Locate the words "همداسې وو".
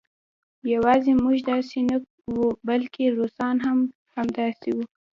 4.15-4.85